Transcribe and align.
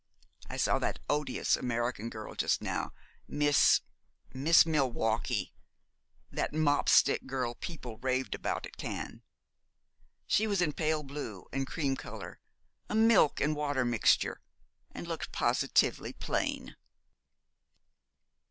I 0.49 0.57
saw 0.57 0.79
that 0.79 0.97
odious 1.11 1.55
American 1.55 2.09
girl 2.09 2.33
just 2.33 2.59
now 2.59 2.91
Miss 3.27 3.81
Miss 4.33 4.65
Milwaukee, 4.65 5.53
that 6.31 6.55
mop 6.55 6.89
stick 6.89 7.27
girl 7.27 7.53
people 7.53 7.99
raved 7.99 8.33
about 8.33 8.65
at 8.65 8.77
Cannes. 8.77 9.21
She 10.25 10.47
was 10.47 10.59
in 10.59 10.73
pale 10.73 11.03
blue 11.03 11.45
and 11.53 11.67
cream 11.67 11.95
colour, 11.95 12.39
a 12.89 12.95
milk 12.95 13.39
and 13.39 13.55
water 13.55 13.85
mixture, 13.85 14.41
and 14.91 15.05
looked 15.07 15.31
positively 15.31 16.13
plain.' 16.13 16.75